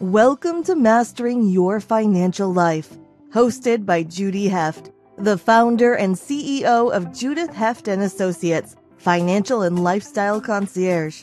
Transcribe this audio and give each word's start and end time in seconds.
Welcome 0.00 0.64
to 0.64 0.74
Mastering 0.74 1.46
Your 1.46 1.78
Financial 1.78 2.52
Life, 2.52 2.98
hosted 3.32 3.86
by 3.86 4.02
Judy 4.02 4.48
Heft, 4.48 4.90
the 5.18 5.38
founder 5.38 5.94
and 5.94 6.16
CEO 6.16 6.92
of 6.92 7.16
Judith 7.16 7.54
Heft 7.54 7.86
and 7.86 8.02
Associates, 8.02 8.74
financial 8.96 9.62
and 9.62 9.84
lifestyle 9.84 10.40
concierge. 10.40 11.22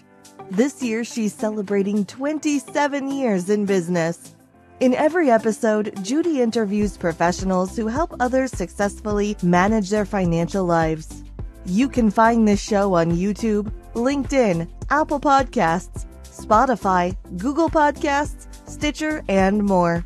This 0.49 0.81
year 0.81 1.03
she's 1.03 1.33
celebrating 1.33 2.05
27 2.05 3.11
years 3.11 3.49
in 3.49 3.65
business. 3.65 4.37
In 4.79 4.93
every 4.93 5.29
episode, 5.29 5.93
Judy 6.01 6.41
interviews 6.41 6.95
professionals 6.95 7.75
who 7.75 7.87
help 7.87 8.15
others 8.21 8.51
successfully 8.51 9.35
manage 9.43 9.89
their 9.89 10.05
financial 10.05 10.63
lives. 10.63 11.25
You 11.65 11.89
can 11.89 12.09
find 12.09 12.47
this 12.47 12.61
show 12.61 12.93
on 12.93 13.11
YouTube, 13.11 13.69
LinkedIn, 13.95 14.69
Apple 14.89 15.19
Podcasts, 15.19 16.05
Spotify, 16.23 17.17
Google 17.37 17.69
Podcasts, 17.69 18.47
Stitcher, 18.71 19.23
and 19.27 19.63
more. 19.63 20.05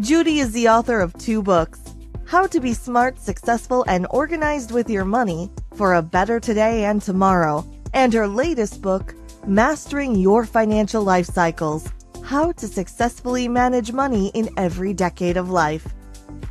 Judy 0.00 0.40
is 0.40 0.52
the 0.52 0.68
author 0.68 1.00
of 1.00 1.14
two 1.14 1.42
books 1.42 1.80
How 2.26 2.46
to 2.46 2.60
Be 2.60 2.74
Smart, 2.74 3.18
Successful, 3.18 3.84
and 3.88 4.06
Organized 4.10 4.72
with 4.72 4.90
Your 4.90 5.04
Money 5.04 5.50
for 5.74 5.94
a 5.94 6.02
Better 6.02 6.38
Today 6.38 6.84
and 6.84 7.00
Tomorrow, 7.00 7.66
and 7.92 8.12
her 8.12 8.28
latest 8.28 8.82
book, 8.82 9.14
Mastering 9.46 10.14
Your 10.14 10.44
Financial 10.44 11.02
Life 11.02 11.26
Cycles 11.26 11.90
How 12.22 12.52
to 12.52 12.68
Successfully 12.68 13.48
Manage 13.48 13.92
Money 13.92 14.30
in 14.34 14.50
Every 14.56 14.92
Decade 14.92 15.36
of 15.36 15.50
Life. 15.50 15.86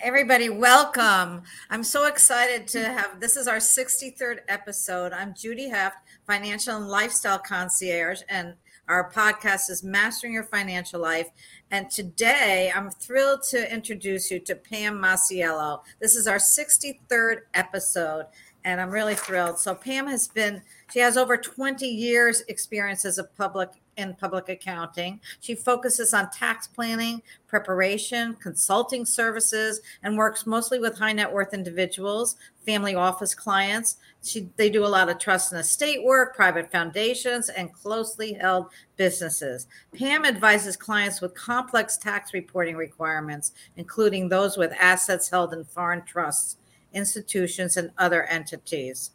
Everybody, 0.00 0.48
welcome. 0.48 1.44
I'm 1.70 1.84
so 1.84 2.06
excited 2.06 2.66
to 2.68 2.82
have 2.82 3.20
this 3.20 3.36
is 3.36 3.46
our 3.46 3.58
63rd 3.58 4.38
episode. 4.48 5.12
I'm 5.12 5.34
Judy 5.34 5.68
Heft, 5.68 5.98
financial 6.26 6.74
and 6.74 6.88
lifestyle 6.88 7.38
concierge, 7.38 8.22
and 8.28 8.54
our 8.88 9.08
podcast 9.12 9.70
is 9.70 9.84
Mastering 9.84 10.32
Your 10.32 10.42
Financial 10.42 11.00
Life. 11.00 11.28
And 11.70 11.88
today 11.88 12.72
I'm 12.74 12.90
thrilled 12.90 13.44
to 13.50 13.72
introduce 13.72 14.32
you 14.32 14.40
to 14.40 14.56
Pam 14.56 14.98
Mosiello. 14.98 15.82
This 16.00 16.16
is 16.16 16.26
our 16.26 16.38
63rd 16.38 17.42
episode 17.54 18.26
and 18.64 18.80
I'm 18.80 18.90
really 18.90 19.14
thrilled. 19.14 19.58
So 19.58 19.74
Pam 19.74 20.06
has 20.06 20.28
been 20.28 20.62
she 20.92 20.98
has 21.00 21.16
over 21.16 21.36
20 21.36 21.86
years 21.86 22.42
experience 22.48 23.04
as 23.04 23.18
a 23.18 23.24
public 23.24 23.70
in 23.96 24.14
public 24.14 24.48
accounting. 24.48 25.20
She 25.40 25.54
focuses 25.54 26.14
on 26.14 26.30
tax 26.30 26.66
planning, 26.66 27.22
preparation, 27.46 28.34
consulting 28.34 29.04
services 29.04 29.80
and 30.02 30.16
works 30.16 30.46
mostly 30.46 30.78
with 30.78 30.98
high 30.98 31.12
net 31.12 31.30
worth 31.32 31.52
individuals, 31.54 32.36
family 32.64 32.94
office 32.94 33.34
clients. 33.34 33.96
She 34.22 34.48
they 34.56 34.70
do 34.70 34.84
a 34.84 34.88
lot 34.88 35.08
of 35.08 35.18
trust 35.18 35.52
and 35.52 35.60
estate 35.60 36.02
work, 36.02 36.34
private 36.34 36.72
foundations 36.72 37.48
and 37.50 37.72
closely 37.72 38.32
held 38.34 38.66
businesses. 38.96 39.66
Pam 39.96 40.24
advises 40.24 40.76
clients 40.76 41.20
with 41.20 41.34
complex 41.34 41.96
tax 41.96 42.32
reporting 42.34 42.76
requirements, 42.76 43.52
including 43.76 44.28
those 44.28 44.56
with 44.56 44.72
assets 44.78 45.30
held 45.30 45.52
in 45.52 45.64
foreign 45.64 46.02
trusts 46.02 46.56
institutions, 46.92 47.76
and 47.76 47.90
other 47.98 48.24
entities. 48.24 49.10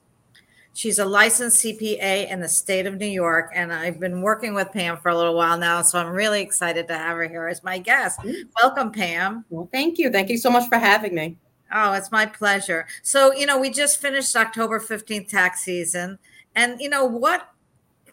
She's 0.73 1.00
a 1.00 1.06
licensed 1.06 1.64
CPA 1.64 2.30
in 2.30 2.42
the 2.42 2.50
state 2.50 2.86
of 2.86 2.95
New 2.95 3.06
York, 3.06 3.52
and 3.56 3.72
I've 3.72 3.98
been 3.98 4.22
working 4.22 4.54
with 4.54 4.73
Pam 4.73 4.98
for 4.98 5.08
a 5.08 5.16
little 5.16 5.36
while 5.36 5.58
now, 5.58 5.81
so 5.81 5.98
I'm 5.98 6.12
really 6.12 6.42
excited 6.42 6.88
to 6.90 6.98
have 6.98 7.16
her 7.16 7.30
here 7.30 7.48
as 7.48 7.64
my 7.64 7.78
guest. 7.78 8.20
Mm. 8.20 8.50
Welcome, 8.62 8.92
Pam. 8.92 9.46
Well, 9.50 9.70
thank 9.72 9.98
you. 9.98 10.12
Thank 10.12 10.30
you 10.30 10.38
so 10.38 10.50
much 10.50 10.68
for 10.68 10.78
having 10.78 11.16
me. 11.16 11.38
Oh, 11.74 11.94
it's 11.94 12.12
my 12.12 12.25
pleasure. 12.25 12.88
So, 13.03 13.34
you 13.34 13.46
know, 13.46 13.58
we 13.58 13.69
just 13.69 14.02
finished 14.02 14.35
October 14.35 14.80
15th 14.80 15.30
tax 15.30 15.62
season. 15.62 16.19
And, 16.56 16.80
you 16.81 16.90
know, 16.90 17.06
what 17.06 17.50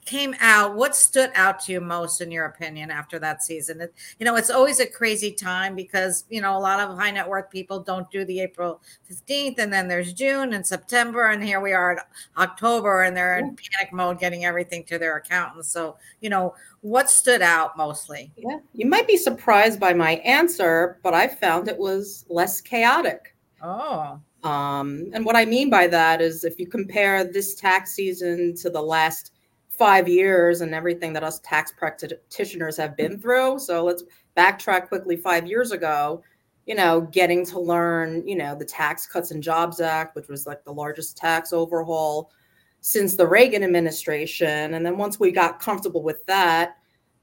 came 0.05 0.35
out, 0.41 0.75
what 0.75 0.97
stood 0.97 1.31
out 1.35 1.61
to 1.61 1.73
you 1.73 1.81
most 1.81 2.21
in 2.21 2.31
your 2.31 2.47
opinion 2.47 2.91
after 2.91 3.19
that 3.21 3.43
season? 3.43 3.81
It, 3.81 3.95
you 4.19 4.27
know, 4.27 4.37
it's 4.37 4.51
always 4.51 4.81
a 4.81 4.87
crazy 4.87 5.33
time 5.33 5.77
because, 5.77 6.25
you 6.29 6.41
know, 6.41 6.57
a 6.57 6.59
lot 6.59 6.81
of 6.81 6.97
high 6.99 7.11
net 7.11 7.29
worth 7.29 7.51
people 7.51 7.81
don't 7.81 8.11
do 8.11 8.25
the 8.25 8.41
April 8.41 8.81
15th 9.11 9.59
and 9.59 9.73
then 9.73 9.89
there's 9.89 10.13
June 10.13 10.55
and 10.55 10.67
September 10.67 11.29
and 11.29 11.43
here 11.43 11.61
we 11.61 11.73
are 11.73 11.99
at 11.99 12.07
October 12.37 13.03
and 13.03 13.17
they're 13.17 13.39
in 13.39 13.57
panic 13.57 13.93
mode 13.93 14.19
getting 14.19 14.45
everything 14.45 14.85
to 14.85 14.99
their 14.99 15.17
accountants. 15.17 15.71
So, 15.71 15.97
you 16.21 16.31
know, 16.31 16.55
what 16.81 17.09
stood 17.09 17.43
out 17.43 17.77
mostly? 17.77 18.33
Yeah, 18.37 18.59
you 18.73 18.87
might 18.87 19.07
be 19.07 19.17
surprised 19.17 19.79
by 19.79 19.95
my 19.95 20.13
answer, 20.17 20.99
but 21.03 21.15
I 21.15 21.29
found 21.29 21.69
it 21.69 21.79
was 21.79 22.25
less 22.29 22.61
chaotic. 22.61 23.37
Oh. 23.63 24.21
Um, 24.43 25.09
and 25.13 25.25
what 25.25 25.37
I 25.37 25.45
mean 25.45 25.71
by 25.71 25.87
that 25.87 26.21
is 26.21 26.43
if 26.43 26.59
you 26.59 26.67
compare 26.67 27.23
this 27.23 27.55
tax 27.55 27.93
season 27.93 28.57
to 28.57 28.71
the 28.71 28.83
last 28.83 29.33
five 29.83 30.07
years 30.07 30.61
and 30.61 30.77
everything 30.77 31.13
that 31.13 31.25
us 31.25 31.41
tax 31.41 31.73
practitioners 31.73 32.77
have 32.77 32.97
been 32.97 33.19
through. 33.21 33.59
So 33.59 33.85
let's 33.85 34.05
backtrack 34.37 34.87
quickly 34.87 35.17
five 35.17 35.45
years 35.45 35.73
ago, 35.73 36.23
you 36.67 36.77
know, 36.77 37.01
getting 37.01 37.45
to 37.47 37.59
learn, 37.59 38.25
you 38.25 38.37
know, 38.37 38.55
the 38.55 38.65
Tax 38.65 39.09
Cuts 39.09 39.33
and 39.33 39.43
Jobs 39.43 39.81
Act, 39.81 40.15
which 40.15 40.29
was 40.29 40.47
like 40.47 40.63
the 40.63 40.73
largest 40.73 41.17
tax 41.17 41.53
overhaul 41.53 42.31
since 42.81 43.17
the 43.17 43.27
Reagan 43.27 43.65
administration. 43.65 44.75
And 44.75 44.87
then 44.87 44.97
once 44.99 45.19
we 45.19 45.33
got 45.33 45.59
comfortable 45.59 46.05
with 46.05 46.25
that, 46.27 46.77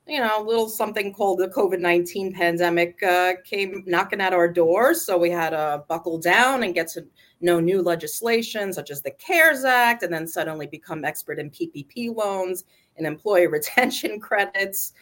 you 0.06 0.19
know, 0.19 0.44
a 0.44 0.46
little 0.46 0.68
something 0.68 1.14
called 1.14 1.40
the 1.40 1.48
COVID 1.48 1.80
19 1.80 2.34
pandemic 2.34 3.02
uh, 3.03 3.36
came 3.46 3.86
knocking 3.88 4.19
at 4.19 4.34
our 4.34 4.50
door. 4.50 4.94
So 4.94 5.18
we 5.18 5.30
had 5.30 5.52
to 5.52 5.86
buckle 5.88 6.18
down 6.18 6.64
and 6.64 6.74
get 6.74 6.90
to 6.90 7.08
know 7.42 7.60
new 7.60 7.82
legislation 7.82 8.74
such 8.74 8.92
as 8.92 9.02
the 9.02 9.12
CARES 9.12 9.64
Act, 9.64 10.04
and 10.04 10.14
then 10.14 10.28
suddenly 10.28 10.68
become 10.68 11.06
expert 11.06 11.40
in 11.40 11.50
PPP 11.50 12.16
loans 12.16 12.66
and 12.98 13.08
employee 13.08 13.48
retention 13.60 14.20
credits. 14.20 14.94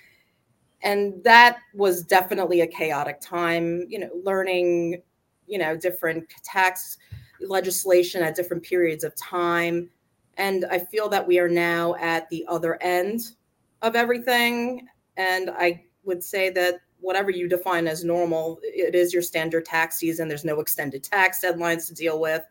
And 0.84 1.24
that 1.24 1.58
was 1.74 2.04
definitely 2.04 2.62
a 2.62 2.68
chaotic 2.68 3.20
time, 3.20 3.86
you 3.90 4.00
know, 4.00 4.10
learning, 4.24 5.02
you 5.48 5.58
know, 5.58 5.76
different 5.76 6.30
tax 6.44 6.98
legislation 7.42 8.22
at 8.22 8.36
different 8.36 8.64
periods 8.64 9.04
of 9.04 9.16
time. 9.16 9.90
And 10.38 10.66
I 10.70 10.80
feel 10.80 11.10
that 11.10 11.28
we 11.28 11.40
are 11.40 11.50
now 11.50 11.96
at 11.96 12.30
the 12.30 12.46
other 12.48 12.82
end 12.82 13.22
of 13.82 13.96
everything. 13.96 14.88
And 15.18 15.50
I 15.50 15.84
would 16.04 16.24
say 16.24 16.52
that 16.52 16.76
whatever 17.00 17.32
you 17.32 17.48
define 17.48 17.88
as 17.88 18.04
normal, 18.04 18.60
it 18.64 18.96
is 18.96 19.14
your 19.14 19.22
standard 19.22 19.66
tax 19.66 19.98
season. 19.98 20.28
There's 20.28 20.46
no 20.46 20.60
extended 20.60 21.04
tax 21.04 21.42
deadlines 21.44 21.88
to 21.88 21.94
deal 21.94 22.20
with. 22.20 22.44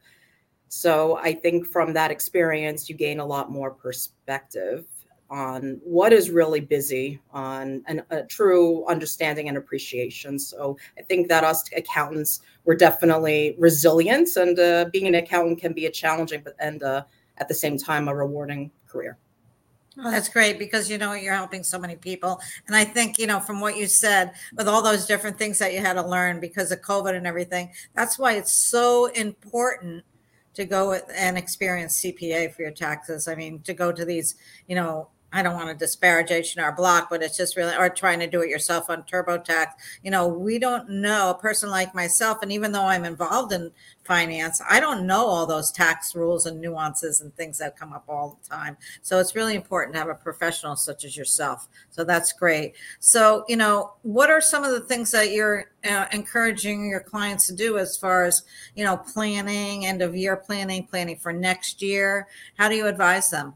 So 0.68 1.16
I 1.18 1.32
think 1.32 1.66
from 1.66 1.92
that 1.92 2.10
experience, 2.10 2.88
you 2.88 2.96
gain 2.96 3.20
a 3.20 3.26
lot 3.26 3.50
more 3.50 3.70
perspective 3.70 4.86
on 5.28 5.80
what 5.82 6.12
is 6.12 6.30
really 6.30 6.60
busy, 6.60 7.20
on 7.32 7.82
an, 7.86 8.02
a 8.10 8.22
true 8.22 8.84
understanding 8.86 9.48
and 9.48 9.58
appreciation. 9.58 10.38
So 10.38 10.76
I 10.98 11.02
think 11.02 11.28
that 11.28 11.44
us 11.44 11.64
accountants 11.76 12.40
were 12.64 12.76
definitely 12.76 13.56
resilient, 13.58 14.28
and 14.36 14.58
uh, 14.58 14.86
being 14.92 15.06
an 15.06 15.16
accountant 15.16 15.60
can 15.60 15.72
be 15.72 15.86
a 15.86 15.90
challenging, 15.90 16.42
but 16.44 16.54
and 16.60 16.82
uh, 16.82 17.02
at 17.38 17.48
the 17.48 17.54
same 17.54 17.76
time 17.76 18.08
a 18.08 18.14
rewarding 18.14 18.70
career. 18.86 19.18
Oh, 19.98 20.10
that's 20.10 20.28
great 20.28 20.58
because 20.58 20.90
you 20.90 20.98
know 20.98 21.14
you're 21.14 21.34
helping 21.34 21.62
so 21.62 21.78
many 21.78 21.96
people. 21.96 22.38
And 22.66 22.76
I 22.76 22.84
think, 22.84 23.18
you 23.18 23.26
know, 23.26 23.40
from 23.40 23.60
what 23.60 23.76
you 23.76 23.86
said, 23.86 24.32
with 24.54 24.68
all 24.68 24.82
those 24.82 25.06
different 25.06 25.38
things 25.38 25.58
that 25.58 25.72
you 25.72 25.80
had 25.80 25.94
to 25.94 26.06
learn 26.06 26.38
because 26.38 26.70
of 26.70 26.82
COVID 26.82 27.14
and 27.14 27.26
everything, 27.26 27.70
that's 27.94 28.18
why 28.18 28.32
it's 28.32 28.52
so 28.52 29.06
important 29.06 30.04
to 30.54 30.64
go 30.66 30.92
and 31.14 31.38
experience 31.38 32.00
CPA 32.02 32.52
for 32.52 32.62
your 32.62 32.72
taxes. 32.72 33.26
I 33.26 33.34
mean, 33.36 33.60
to 33.60 33.72
go 33.72 33.90
to 33.90 34.04
these, 34.04 34.34
you 34.68 34.74
know, 34.74 35.08
I 35.36 35.42
don't 35.42 35.54
want 35.54 35.68
to 35.68 35.74
disparage 35.74 36.30
H&R 36.30 36.72
Block, 36.72 37.08
but 37.10 37.22
it's 37.22 37.36
just 37.36 37.58
really, 37.58 37.76
or 37.76 37.90
trying 37.90 38.20
to 38.20 38.26
do 38.26 38.40
it 38.40 38.48
yourself 38.48 38.88
on 38.88 39.02
TurboTax. 39.02 39.66
You 40.02 40.10
know, 40.10 40.26
we 40.26 40.58
don't 40.58 40.88
know 40.88 41.28
a 41.28 41.38
person 41.38 41.68
like 41.68 41.94
myself, 41.94 42.38
and 42.40 42.50
even 42.50 42.72
though 42.72 42.86
I'm 42.86 43.04
involved 43.04 43.52
in 43.52 43.70
finance, 44.02 44.62
I 44.66 44.80
don't 44.80 45.06
know 45.06 45.26
all 45.26 45.44
those 45.44 45.70
tax 45.70 46.14
rules 46.14 46.46
and 46.46 46.58
nuances 46.58 47.20
and 47.20 47.36
things 47.36 47.58
that 47.58 47.76
come 47.76 47.92
up 47.92 48.06
all 48.08 48.38
the 48.42 48.48
time. 48.48 48.78
So 49.02 49.18
it's 49.18 49.34
really 49.34 49.54
important 49.54 49.92
to 49.92 49.98
have 49.98 50.08
a 50.08 50.14
professional 50.14 50.74
such 50.74 51.04
as 51.04 51.18
yourself. 51.18 51.68
So 51.90 52.02
that's 52.02 52.32
great. 52.32 52.72
So, 53.00 53.44
you 53.46 53.56
know, 53.56 53.92
what 54.04 54.30
are 54.30 54.40
some 54.40 54.64
of 54.64 54.70
the 54.70 54.80
things 54.80 55.10
that 55.10 55.32
you're 55.32 55.70
uh, 55.84 56.06
encouraging 56.12 56.88
your 56.88 57.00
clients 57.00 57.46
to 57.48 57.54
do 57.54 57.76
as 57.76 57.98
far 57.98 58.24
as, 58.24 58.44
you 58.74 58.84
know, 58.84 58.96
planning, 58.96 59.84
end 59.84 60.00
of 60.00 60.16
year 60.16 60.34
planning, 60.34 60.86
planning 60.86 61.18
for 61.18 61.34
next 61.34 61.82
year? 61.82 62.26
How 62.56 62.70
do 62.70 62.74
you 62.74 62.86
advise 62.86 63.28
them? 63.28 63.52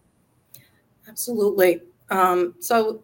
Absolutely. 1.11 1.81
Um, 2.11 2.55
so 2.61 3.03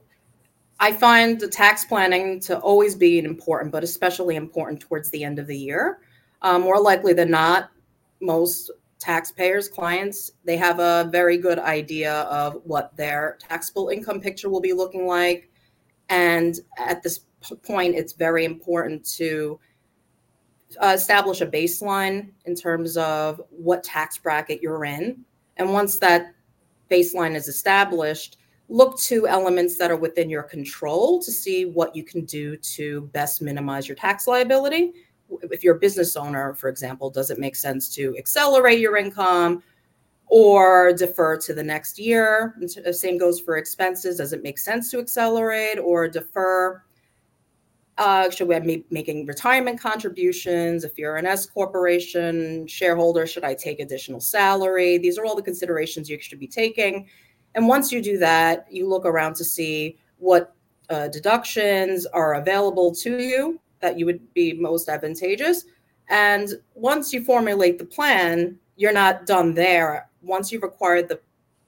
I 0.79 0.93
find 0.93 1.41
the 1.41 1.49
tax 1.49 1.85
planning 1.85 2.39
to 2.41 2.57
always 2.61 2.95
be 2.95 3.19
important, 3.19 3.73
but 3.73 3.83
especially 3.83 4.37
important 4.37 4.81
towards 4.81 5.11
the 5.11 5.25
end 5.25 5.41
of 5.41 5.49
the 5.49 5.59
year. 5.59 5.99
Um, 6.43 6.63
more 6.63 6.81
likely 6.81 7.13
than 7.15 7.33
not, 7.33 7.71
most 8.21 8.71
taxpayers, 9.01 9.69
clients, 9.69 10.33
they 10.45 10.57
have 10.57 10.79
a 10.79 11.09
very 11.11 11.37
good 11.37 11.59
idea 11.59 12.21
of 12.23 12.61
what 12.65 12.97
their 12.97 13.39
taxable 13.41 13.89
income 13.89 14.21
picture 14.21 14.49
will 14.49 14.61
be 14.61 14.73
looking 14.73 15.07
like. 15.07 15.51
And 16.09 16.61
at 16.79 17.03
this 17.03 17.21
point, 17.65 17.97
it's 17.97 18.13
very 18.13 18.45
important 18.45 19.05
to 19.17 19.59
uh, 20.81 20.93
establish 20.95 21.41
a 21.41 21.47
baseline 21.47 22.31
in 22.45 22.55
terms 22.55 22.97
of 22.97 23.41
what 23.51 23.83
tax 23.83 24.17
bracket 24.17 24.63
you're 24.63 24.85
in. 24.85 25.25
And 25.57 25.73
once 25.73 25.99
that 25.99 26.36
baseline 26.91 27.35
is 27.35 27.49
established, 27.49 28.39
look 28.69 28.99
to 28.99 29.29
elements 29.29 29.77
that 29.79 29.91
are 29.91 29.97
within 29.97 30.29
your 30.29 30.43
control 30.43 31.23
to 31.23 31.31
see 31.31 31.67
what 31.67 31.95
you 31.95 32.03
can 32.03 32.25
do 32.25 32.57
to 32.57 33.03
best 33.13 33.41
minimize 33.41 33.87
your 33.89 33.97
tax 33.97 34.27
liability. 34.27 34.93
If 35.43 35.63
you're 35.63 35.77
a 35.77 35.81
business 35.81 36.17
owner, 36.17 36.55
for 36.55 36.69
example, 36.69 37.11
does 37.11 37.31
it 37.31 37.39
make 37.39 37.57
sense 37.57 37.89
to 37.97 38.17
accelerate 38.17 38.81
your 38.81 38.97
income 38.97 39.63
or 40.27 40.93
defer 40.93 41.37
to 41.39 41.55
the 41.55 41.63
next 41.63 41.99
year? 41.99 42.55
The 42.61 42.93
same 42.93 43.19
goes 43.19 43.41
for 43.41 43.57
expenses. 43.57 44.17
Does 44.17 44.33
it 44.33 44.43
make 44.43 44.59
sense 44.59 44.91
to 44.91 44.99
accelerate 44.99 45.79
or 45.79 46.09
defer? 46.09 46.83
Uh, 47.99 48.29
should 48.29 48.49
we 48.49 48.59
be 48.61 48.85
making 48.91 49.27
retirement 49.27 49.81
contributions? 49.81 50.85
If 50.85 50.99
you're 50.99 51.17
an 51.17 51.27
S 51.27 51.47
corporation 51.47 52.67
shareholder, 52.67 53.27
should 53.27 53.45
I 53.45 53.55
take 53.55 53.81
additional 53.81 54.21
salary? 54.21 54.99
These 54.99 55.17
are 55.19 55.25
all 55.25 55.35
the 55.35 55.43
considerations 55.43 56.11
you 56.11 56.21
should 56.21 56.39
be 56.39 56.47
taking. 56.47 57.09
And 57.55 57.69
once 57.69 57.91
you 57.91 58.03
do 58.03 58.19
that, 58.19 58.67
you 58.71 58.87
look 58.87 59.07
around 59.07 59.35
to 59.37 59.45
see 59.45 59.99
what 60.19 60.55
uh, 60.91 61.09
deductions 61.09 62.05
are 62.07 62.35
available 62.35 62.95
to 62.97 63.19
you 63.19 63.61
that 63.81 63.99
you 63.99 64.07
would 64.07 64.33
be 64.35 64.53
most 64.53 64.89
advantageous. 64.89 65.65
And 66.09 66.51
once 66.75 67.13
you 67.13 67.25
formulate 67.25 67.79
the 67.79 67.85
plan, 67.85 68.59
you're 68.77 68.93
not 68.93 69.27
done 69.27 69.55
there. 69.55 70.09
Once 70.23 70.53
you've 70.53 70.63
acquired 70.63 71.09
the, 71.09 71.21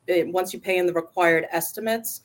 eh, 0.08 0.24
once 0.26 0.52
you 0.52 0.60
pay 0.60 0.78
in 0.78 0.86
the 0.86 0.92
required 0.92 1.46
estimates, 1.50 2.22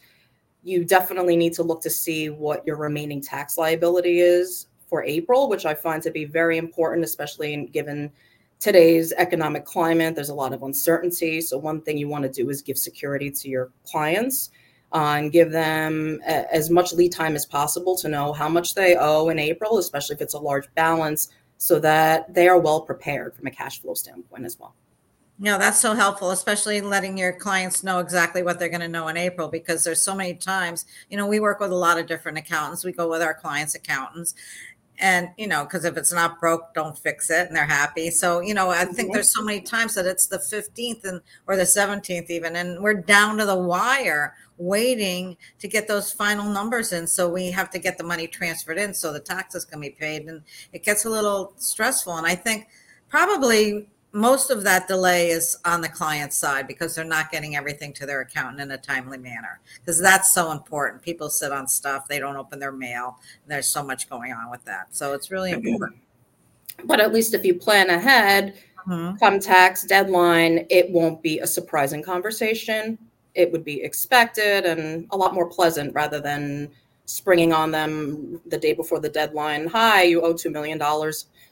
you 0.64 0.86
definitely 0.86 1.36
need 1.36 1.54
to 1.54 1.64
look 1.64 1.82
to 1.82 1.90
see 1.90 2.30
what 2.30 2.66
your 2.66 2.78
remaining 2.78 3.22
tax 3.22 3.58
liability 3.58 4.20
is 4.20 4.68
for 4.88 5.04
April, 5.04 5.50
which 5.50 5.66
I 5.66 5.74
find 5.74 6.02
to 6.04 6.12
be 6.12 6.26
very 6.26 6.58
important, 6.58 7.04
especially 7.04 7.68
given 7.74 8.12
today's 8.60 9.12
economic 9.14 9.66
climate. 9.66 10.16
There's 10.16 10.30
a 10.30 10.34
lot 10.34 10.54
of 10.54 10.64
uncertainty. 10.64 11.42
So, 11.42 11.58
one 11.58 11.82
thing 11.82 11.98
you 11.98 12.08
want 12.08 12.24
to 12.24 12.30
do 12.30 12.50
is 12.50 12.62
give 12.62 12.78
security 12.78 13.30
to 13.30 13.50
your 13.50 13.72
clients 13.86 14.52
uh, 14.94 15.16
and 15.18 15.32
give 15.32 15.52
them 15.52 16.22
a, 16.26 16.54
as 16.54 16.70
much 16.70 16.94
lead 16.94 17.12
time 17.12 17.36
as 17.36 17.46
possible 17.46 17.98
to 17.98 18.08
know 18.08 18.32
how 18.32 18.48
much 18.48 18.74
they 18.76 18.96
owe 18.96 19.30
in 19.30 19.40
April, 19.40 19.80
especially 19.80 20.16
if 20.16 20.22
it's 20.22 20.34
a 20.34 20.40
large 20.40 20.74
balance, 20.76 21.30
so 21.58 21.80
that 21.80 22.34
they 22.34 22.48
are 22.48 22.60
well 22.60 22.82
prepared 22.82 23.36
from 23.36 23.48
a 23.48 23.52
cash 23.52 23.82
flow 23.82 23.96
standpoint 23.96 24.46
as 24.46 24.58
well. 24.58 24.76
No, 25.44 25.58
that's 25.58 25.82
so 25.82 25.94
helpful, 25.94 26.32
especially 26.32 26.80
letting 26.80 27.18
your 27.18 27.34
clients 27.34 27.84
know 27.84 28.00
exactly 28.00 28.44
what 28.44 28.60
they're 28.60 28.70
going 28.70 28.80
to 28.80 28.88
know 28.88 29.10
in 29.10 29.18
April 29.18 29.50
because 29.50 29.84
there's 29.84 30.00
so 30.00 30.16
many 30.16 30.36
times, 30.36 30.86
you 31.10 31.18
know, 31.18 31.28
we 31.28 31.42
work 31.42 31.60
with 31.60 31.70
a 31.70 31.76
lot 31.76 32.00
of 32.00 32.08
different 32.08 32.38
accountants. 32.38 32.86
We 32.86 32.94
go 32.94 33.10
with 33.10 33.22
our 33.22 33.34
clients' 33.34 33.76
accountants. 33.76 34.36
And, 35.00 35.32
you 35.38 35.48
know, 35.48 35.66
because 35.66 35.84
if 35.84 35.98
it's 35.98 36.14
not 36.14 36.40
broke, 36.40 36.74
don't 36.74 36.98
fix 36.98 37.30
it 37.30 37.48
and 37.48 37.56
they're 37.58 37.66
happy. 37.66 38.10
So, 38.10 38.40
you 38.40 38.54
know, 38.54 38.70
I 38.70 38.86
think 38.86 39.10
mm-hmm. 39.10 39.16
there's 39.16 39.34
so 39.34 39.44
many 39.44 39.60
times 39.60 39.96
that 39.96 40.06
it's 40.06 40.28
the 40.28 40.38
15th 40.38 41.04
and 41.04 41.20
or 41.46 41.58
the 41.58 41.64
17th 41.64 42.30
even, 42.30 42.56
and 42.56 42.82
we're 42.82 42.94
down 42.94 43.38
to 43.40 43.46
the 43.46 43.58
wire 43.58 44.36
waiting 44.58 45.36
to 45.60 45.68
get 45.68 45.90
those 45.90 46.10
final 46.10 46.50
numbers 46.50 46.94
in. 46.94 47.06
So 47.06 47.28
we 47.28 47.52
have 47.52 47.70
to 47.72 47.80
get 47.80 47.98
the 47.98 48.06
money 48.06 48.28
transferred 48.28 48.78
in 48.78 48.94
so 48.94 49.12
the 49.12 49.20
taxes 49.20 49.66
can 49.66 49.82
be 49.82 49.90
paid. 49.90 50.26
And 50.30 50.42
it 50.72 50.86
gets 50.86 51.04
a 51.04 51.10
little 51.10 51.52
stressful. 51.58 52.16
And 52.16 52.26
I 52.26 52.36
think 52.36 52.70
probably 53.10 53.90
most 54.14 54.52
of 54.52 54.64
that 54.64 54.88
delay 54.88 55.30
is 55.30 55.58
on 55.66 55.82
the 55.82 55.90
client 55.90 56.34
side 56.34 56.68
because 56.68 56.94
they're 56.94 57.04
not 57.04 57.32
getting 57.32 57.56
everything 57.56 57.92
to 57.94 58.06
their 58.06 58.22
accountant 58.22 58.62
in 58.62 58.70
a 58.72 58.78
timely 58.78 59.18
manner. 59.18 59.60
Because 59.80 60.00
that's 60.00 60.34
so 60.34 60.52
important. 60.52 61.02
People 61.02 61.30
sit 61.30 61.52
on 61.52 61.68
stuff 61.68 62.08
they 62.08 62.20
don't 62.20 62.38
open 62.38 62.60
their 62.60 62.72
mail 62.72 63.18
there's 63.48 63.68
so 63.68 63.84
much 63.84 64.10
going 64.10 64.32
on 64.32 64.52
with 64.52 64.64
that. 64.66 64.96
So 64.96 65.14
it's 65.14 65.32
really 65.32 65.52
important. 65.52 66.00
But 66.86 67.00
at 67.00 67.12
least 67.12 67.34
if 67.34 67.44
you 67.44 67.56
plan 67.56 67.90
ahead 67.90 68.56
mm-hmm. 68.88 69.18
come 69.18 69.40
tax 69.40 69.84
deadline 69.84 70.68
it 70.70 70.90
won't 70.92 71.22
be 71.24 71.40
a 71.40 71.48
surprising 71.48 72.04
conversation. 72.04 73.00
It 73.34 73.52
would 73.52 73.66
be 73.66 73.82
expected 73.82 74.66
and 74.66 75.08
a 75.10 75.18
lot 75.18 75.34
more 75.34 75.50
pleasant 75.50 75.92
rather 75.96 76.22
than 76.22 76.70
springing 77.06 77.52
on 77.52 77.72
them 77.72 78.40
the 78.46 78.60
day 78.60 78.74
before 78.74 79.00
the 79.00 79.10
deadline. 79.10 79.66
Hi 79.68 80.04
you 80.04 80.22
owe 80.22 80.36
$2 80.36 80.52
million 80.52 80.80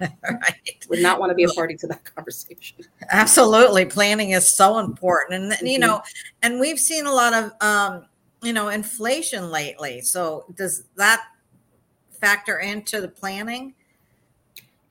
right. 0.29 0.85
Would 0.89 0.99
not 0.99 1.19
want 1.19 1.29
to 1.29 1.35
be 1.35 1.43
a 1.43 1.49
party 1.49 1.75
to 1.77 1.87
that 1.87 2.03
conversation. 2.15 2.77
Absolutely. 3.11 3.85
Planning 3.85 4.31
is 4.31 4.47
so 4.47 4.79
important. 4.79 5.43
And, 5.43 5.51
mm-hmm. 5.53 5.65
you 5.65 5.79
know, 5.79 6.01
and 6.41 6.59
we've 6.59 6.79
seen 6.79 7.05
a 7.05 7.11
lot 7.11 7.33
of, 7.33 7.51
um, 7.61 8.05
you 8.41 8.53
know, 8.53 8.69
inflation 8.69 9.51
lately. 9.51 10.01
So 10.01 10.45
does 10.55 10.85
that 10.95 11.23
factor 12.11 12.59
into 12.59 13.01
the 13.01 13.07
planning? 13.07 13.73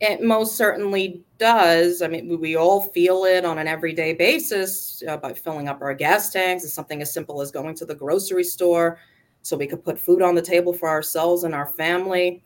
It 0.01 0.23
most 0.23 0.57
certainly 0.57 1.23
does. 1.39 2.01
I 2.01 2.09
mean, 2.09 2.41
we 2.41 2.57
all 2.57 2.81
feel 2.81 3.25
it 3.25 3.45
on 3.45 3.59
an 3.59 3.69
everyday 3.69 4.15
basis 4.15 5.03
uh, 5.07 5.17
by 5.19 5.35
filling 5.35 5.69
up 5.69 5.83
our 5.83 5.93
gas 5.93 6.31
tanks. 6.31 6.65
It's 6.65 6.73
something 6.73 7.03
as 7.03 7.13
simple 7.13 7.43
as 7.43 7.51
going 7.51 7.75
to 7.77 7.85
the 7.85 7.95
grocery 7.95 8.45
store 8.45 8.99
so 9.43 9.57
we 9.57 9.67
could 9.67 9.85
put 9.85 9.99
food 9.99 10.23
on 10.23 10.35
the 10.35 10.43
table 10.43 10.73
for 10.73 10.89
ourselves 10.89 11.45
and 11.45 11.55
our 11.55 11.67
family. 11.67 12.43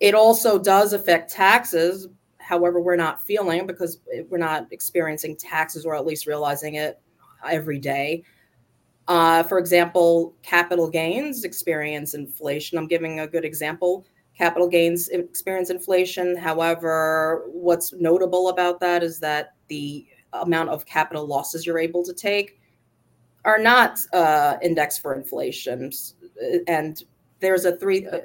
It 0.00 0.14
also 0.14 0.58
does 0.58 0.92
affect 0.92 1.30
taxes. 1.30 2.08
However, 2.38 2.80
we're 2.80 2.96
not 2.96 3.22
feeling 3.22 3.66
because 3.66 4.00
we're 4.28 4.38
not 4.38 4.66
experiencing 4.70 5.36
taxes 5.36 5.84
or 5.84 5.94
at 5.94 6.06
least 6.06 6.26
realizing 6.26 6.76
it 6.76 7.00
every 7.48 7.78
day. 7.78 8.22
Uh, 9.08 9.42
for 9.42 9.58
example, 9.58 10.34
capital 10.42 10.88
gains 10.88 11.44
experience 11.44 12.14
inflation. 12.14 12.78
I'm 12.78 12.86
giving 12.86 13.20
a 13.20 13.26
good 13.26 13.44
example. 13.44 14.06
Capital 14.36 14.68
gains 14.68 15.08
experience 15.08 15.70
inflation. 15.70 16.36
However, 16.36 17.44
what's 17.48 17.92
notable 17.94 18.50
about 18.50 18.80
that 18.80 19.02
is 19.02 19.18
that 19.20 19.54
the 19.68 20.06
amount 20.34 20.68
of 20.68 20.84
capital 20.86 21.26
losses 21.26 21.66
you're 21.66 21.78
able 21.78 22.04
to 22.04 22.12
take 22.12 22.60
are 23.44 23.58
not 23.58 23.98
uh, 24.12 24.58
indexed 24.62 25.00
for 25.00 25.14
inflation. 25.14 25.90
And 26.66 27.02
there's 27.40 27.64
a 27.64 27.76
three, 27.76 28.06
uh, 28.06 28.20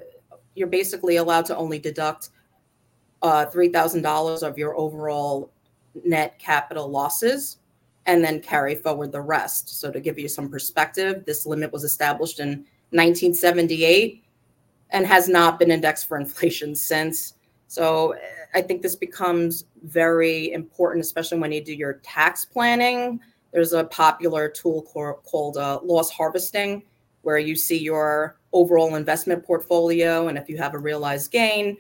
you're 0.56 0.68
basically 0.68 1.18
allowed 1.18 1.46
to 1.46 1.58
only 1.58 1.80
deduct 1.80 2.30
uh, 3.22 3.46
$3,000 3.46 4.44
of 4.44 4.58
your 4.58 4.78
overall 4.78 5.52
net 6.04 6.38
capital 6.40 6.90
losses 6.90 7.58
and 8.06 8.24
then 8.24 8.42
carry 8.42 8.76
forward 8.76 9.12
the 9.12 9.22
rest. 9.22 9.80
So, 9.80 9.90
to 9.90 10.00
give 10.00 10.20
you 10.20 10.28
some 10.28 10.50
perspective, 10.50 11.24
this 11.26 11.46
limit 11.46 11.72
was 11.72 11.84
established 11.84 12.40
in 12.40 12.66
1978 12.90 14.24
and 14.90 15.08
has 15.08 15.30
not 15.30 15.58
been 15.58 15.72
indexed 15.72 16.08
for 16.08 16.18
inflation 16.20 16.76
since. 16.76 17.36
So, 17.68 18.16
I 18.54 18.62
think 18.62 18.82
this 18.82 18.96
becomes 18.96 19.66
very 19.84 20.52
important, 20.52 21.04
especially 21.04 21.40
when 21.40 21.52
you 21.52 21.64
do 21.64 21.74
your 21.74 21.94
tax 22.04 22.46
planning. 22.46 23.20
There's 23.52 23.74
a 23.74 23.86
popular 23.86 24.50
tool 24.50 24.82
called 24.82 25.58
uh, 25.58 25.80
loss 25.84 26.12
harvesting, 26.12 26.84
where 27.22 27.38
you 27.38 27.56
see 27.56 27.78
your 27.78 28.38
overall 28.54 28.96
investment 28.96 29.44
portfolio. 29.44 30.28
And 30.28 30.38
if 30.38 30.48
you 30.48 30.58
have 30.58 30.74
a 30.74 30.80
realized 30.80 31.32
gain, 31.32 31.78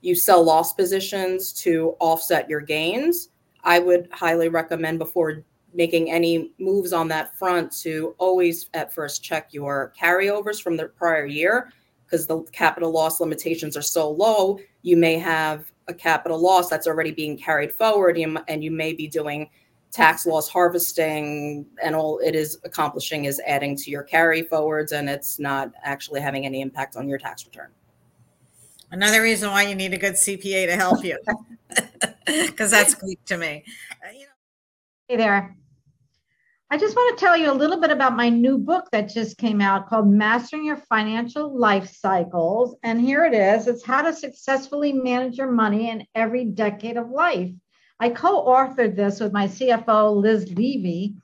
you 0.00 0.14
sell 0.14 0.42
loss 0.42 0.72
positions 0.72 1.52
to 1.62 1.94
offset 2.00 2.48
your 2.48 2.60
gains. 2.60 3.30
I 3.62 3.78
would 3.78 4.08
highly 4.12 4.48
recommend 4.48 4.98
before 4.98 5.44
making 5.72 6.10
any 6.10 6.52
moves 6.58 6.92
on 6.92 7.08
that 7.08 7.36
front 7.36 7.72
to 7.72 8.14
always 8.18 8.68
at 8.74 8.92
first 8.92 9.22
check 9.22 9.52
your 9.52 9.92
carryovers 10.00 10.62
from 10.62 10.76
the 10.76 10.86
prior 10.86 11.26
year 11.26 11.72
because 12.04 12.26
the 12.26 12.42
capital 12.52 12.92
loss 12.92 13.20
limitations 13.20 13.76
are 13.76 13.82
so 13.82 14.10
low. 14.10 14.58
You 14.82 14.96
may 14.96 15.18
have 15.18 15.72
a 15.88 15.94
capital 15.94 16.40
loss 16.40 16.68
that's 16.68 16.86
already 16.86 17.10
being 17.10 17.36
carried 17.36 17.72
forward 17.72 18.16
and 18.16 18.64
you 18.64 18.70
may 18.70 18.92
be 18.92 19.08
doing 19.08 19.50
tax 19.94 20.26
loss 20.26 20.48
harvesting 20.48 21.64
and 21.80 21.94
all 21.94 22.18
it 22.18 22.34
is 22.34 22.58
accomplishing 22.64 23.26
is 23.26 23.40
adding 23.46 23.76
to 23.76 23.90
your 23.90 24.02
carry 24.02 24.42
forwards 24.42 24.90
and 24.90 25.08
it's 25.08 25.38
not 25.38 25.70
actually 25.84 26.20
having 26.20 26.44
any 26.44 26.60
impact 26.60 26.96
on 26.96 27.08
your 27.08 27.16
tax 27.16 27.46
return. 27.46 27.70
Another 28.90 29.22
reason 29.22 29.50
why 29.50 29.62
you 29.62 29.76
need 29.76 29.94
a 29.94 29.98
good 29.98 30.14
CPA 30.14 30.66
to 30.66 30.74
help 30.74 31.04
you 31.04 31.16
because 32.26 32.72
that's 32.72 32.96
Greek 32.96 33.24
to 33.26 33.38
me. 33.38 33.64
Uh, 34.04 34.10
you 34.12 34.20
know. 34.20 34.26
Hey 35.06 35.16
there. 35.16 35.56
I 36.70 36.76
just 36.76 36.96
want 36.96 37.16
to 37.16 37.24
tell 37.24 37.36
you 37.36 37.52
a 37.52 37.54
little 37.54 37.80
bit 37.80 37.92
about 37.92 38.16
my 38.16 38.28
new 38.28 38.58
book 38.58 38.86
that 38.90 39.08
just 39.08 39.38
came 39.38 39.60
out 39.60 39.88
called 39.88 40.08
Mastering 40.08 40.64
Your 40.64 40.76
Financial 40.76 41.56
Life 41.56 41.88
Cycles. 41.88 42.74
And 42.82 43.00
here 43.00 43.24
it 43.24 43.34
is 43.34 43.68
it's 43.68 43.84
how 43.84 44.02
to 44.02 44.12
successfully 44.12 44.92
manage 44.92 45.38
your 45.38 45.52
money 45.52 45.90
in 45.90 46.04
every 46.16 46.46
decade 46.46 46.96
of 46.96 47.10
life. 47.10 47.52
I 48.00 48.10
co 48.10 48.44
authored 48.44 48.96
this 48.96 49.20
with 49.20 49.32
my 49.32 49.46
CFO, 49.46 50.16
Liz 50.16 50.50
Levy. 50.52 51.14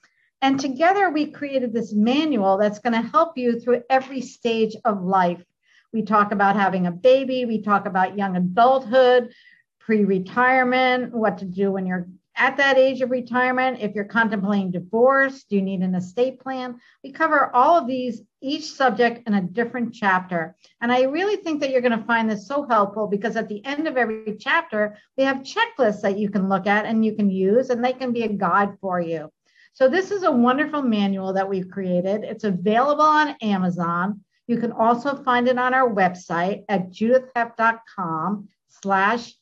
And 0.42 0.58
together 0.58 1.10
we 1.10 1.26
created 1.26 1.72
this 1.72 1.92
manual 1.92 2.56
that's 2.56 2.78
going 2.78 2.94
to 2.94 3.08
help 3.08 3.36
you 3.36 3.60
through 3.60 3.82
every 3.90 4.22
stage 4.22 4.74
of 4.84 5.02
life. 5.02 5.44
We 5.92 6.02
talk 6.02 6.32
about 6.32 6.56
having 6.56 6.86
a 6.86 6.92
baby, 6.92 7.44
we 7.44 7.62
talk 7.62 7.86
about 7.86 8.16
young 8.16 8.36
adulthood, 8.36 9.32
pre 9.80 10.04
retirement, 10.04 11.12
what 11.12 11.38
to 11.38 11.44
do 11.44 11.72
when 11.72 11.84
you're 11.86 12.06
at 12.36 12.56
that 12.56 12.78
age 12.78 13.00
of 13.02 13.10
retirement, 13.10 13.78
if 13.80 13.94
you're 13.94 14.04
contemplating 14.04 14.70
divorce, 14.70 15.44
do 15.44 15.56
you 15.56 15.62
need 15.62 15.80
an 15.80 15.94
estate 15.94 16.40
plan? 16.40 16.80
We 17.04 17.12
cover 17.12 17.54
all 17.54 17.78
of 17.78 17.86
these, 17.86 18.22
each 18.40 18.72
subject 18.72 19.26
in 19.26 19.34
a 19.34 19.42
different 19.42 19.92
chapter. 19.92 20.56
And 20.80 20.90
I 20.90 21.02
really 21.02 21.36
think 21.36 21.60
that 21.60 21.70
you're 21.70 21.80
going 21.80 21.98
to 21.98 22.06
find 22.06 22.30
this 22.30 22.46
so 22.46 22.66
helpful 22.66 23.06
because 23.06 23.36
at 23.36 23.48
the 23.48 23.64
end 23.64 23.86
of 23.86 23.96
every 23.96 24.36
chapter, 24.38 24.96
we 25.18 25.24
have 25.24 25.38
checklists 25.38 26.00
that 26.02 26.18
you 26.18 26.30
can 26.30 26.48
look 26.48 26.66
at 26.66 26.86
and 26.86 27.04
you 27.04 27.14
can 27.14 27.30
use, 27.30 27.70
and 27.70 27.84
they 27.84 27.92
can 27.92 28.12
be 28.12 28.22
a 28.22 28.28
guide 28.28 28.78
for 28.80 29.00
you. 29.00 29.30
So, 29.72 29.88
this 29.88 30.10
is 30.10 30.24
a 30.24 30.32
wonderful 30.32 30.82
manual 30.82 31.32
that 31.34 31.48
we've 31.48 31.70
created. 31.70 32.24
It's 32.24 32.44
available 32.44 33.04
on 33.04 33.36
Amazon. 33.40 34.24
You 34.46 34.58
can 34.58 34.72
also 34.72 35.22
find 35.22 35.46
it 35.46 35.58
on 35.58 35.74
our 35.74 35.88
website 35.88 36.64
at 36.68 36.90
judithheft.com 36.90 38.48
slash 38.68 39.34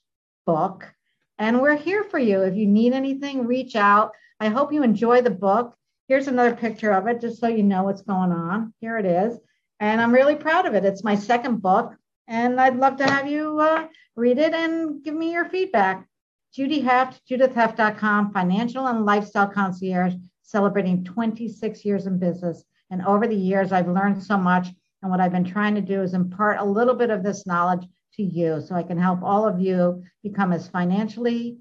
book. 0.45 0.93
And 1.39 1.61
we're 1.61 1.77
here 1.77 2.03
for 2.03 2.19
you. 2.19 2.43
If 2.43 2.57
you 2.57 2.67
need 2.67 2.93
anything, 2.93 3.47
reach 3.47 3.77
out. 3.77 4.13
I 4.41 4.49
hope 4.49 4.73
you 4.73 4.83
enjoy 4.83 5.23
the 5.23 5.31
book. 5.31 5.75
Here's 6.09 6.27
another 6.27 6.57
picture 6.57 6.91
of 6.93 7.07
it, 7.07 7.21
just 7.21 7.41
so 7.41 7.47
you 7.47 7.63
know 7.63 7.85
what's 7.85 8.03
going 8.03 8.33
on. 8.33 8.75
Here 8.81 8.99
it 8.99 9.07
is. 9.07 9.39
And 9.79 10.01
I'm 10.01 10.13
really 10.13 10.35
proud 10.35 10.67
of 10.67 10.75
it. 10.75 10.85
It's 10.85 11.05
my 11.05 11.15
second 11.15 11.63
book. 11.63 11.95
And 12.27 12.61
I'd 12.61 12.77
love 12.77 12.97
to 12.97 13.07
have 13.07 13.29
you 13.29 13.61
uh, 13.61 13.87
read 14.17 14.39
it 14.39 14.53
and 14.53 15.03
give 15.05 15.15
me 15.15 15.33
your 15.33 15.45
feedback. 15.45 16.07
Judy 16.53 16.81
Heft, 16.81 17.21
judithheft.com, 17.31 18.33
financial 18.33 18.87
and 18.89 19.07
lifestyle 19.07 19.49
concierge, 19.49 20.15
celebrating 20.43 21.05
26 21.05 21.85
years 21.85 22.07
in 22.07 22.19
business. 22.19 22.65
And 22.91 23.05
over 23.05 23.29
the 23.29 23.37
years, 23.37 23.71
I've 23.71 23.89
learned 23.89 24.23
so 24.23 24.37
much. 24.37 24.69
And 25.03 25.11
what 25.11 25.21
I've 25.21 25.33
been 25.33 25.45
trying 25.45 25.77
to 25.77 25.81
do 25.81 26.03
is 26.03 26.15
impart 26.15 26.59
a 26.59 26.65
little 26.65 26.95
bit 26.95 27.11
of 27.11 27.23
this 27.23 27.47
knowledge 27.47 27.87
to 28.19 28.25
you 28.25 28.61
so 28.61 28.75
I 28.75 28.83
can 28.83 28.99
help 28.99 29.23
all 29.23 29.47
of 29.47 29.61
you 29.61 30.03
become 30.23 30.53
as 30.53 30.69
financially 30.69 31.59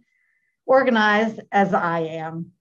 organized 0.66 1.40
as 1.52 1.74
I 1.74 2.00
am. 2.00 2.52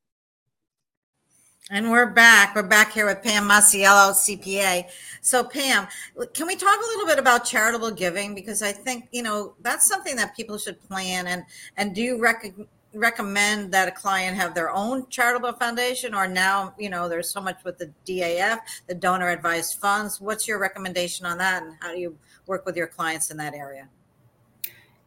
And 1.71 1.91
we're 1.91 2.13
back. 2.13 2.55
We're 2.55 2.63
back 2.63 2.93
here 2.93 3.07
with 3.07 3.25
Pam 3.25 3.49
Mosiello, 3.49 4.13
CPA. 4.13 4.85
So, 5.21 5.43
Pam, 5.43 5.89
can 6.33 6.47
we 6.47 6.55
talk 6.55 6.79
a 6.79 6.87
little 6.87 7.07
bit 7.07 7.19
about 7.19 7.45
charitable 7.45 7.91
giving? 7.91 8.37
Because 8.37 8.63
I 8.63 8.71
think 8.71 9.09
you 9.11 9.25
know 9.25 9.57
that's 9.63 9.85
something 9.85 10.15
that 10.15 10.37
people 10.37 10.59
should 10.59 10.81
plan. 10.81 11.27
And 11.27 11.43
and 11.77 11.93
do 11.93 12.03
you 12.03 12.21
rec- 12.21 12.55
recommend 12.97 13.73
that 13.73 13.89
a 13.89 13.93
client 13.93 14.37
have 14.37 14.55
their 14.55 14.71
own 14.71 15.09
charitable 15.09 15.53
foundation, 15.53 16.15
or 16.15 16.27
now 16.27 16.75
you 16.79 16.91
know 16.91 17.09
there's 17.09 17.31
so 17.31 17.41
much 17.41 17.63
with 17.65 17.79
the 17.79 17.93
DAF, 18.07 18.59
the 18.87 18.95
donor 18.95 19.29
advised 19.29 19.79
funds? 19.79 20.21
What's 20.21 20.49
your 20.49 20.59
recommendation 20.59 21.27
on 21.27 21.39
that, 21.39 21.63
and 21.63 21.75
how 21.81 21.93
do 21.93 22.01
you 22.01 22.17
work 22.47 22.67
with 22.67 22.77
your 22.77 22.87
clients 22.87 23.31
in 23.31 23.37
that 23.37 23.55
area? 23.55 23.89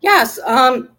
Yes, 0.02 0.40
um, 0.46 0.90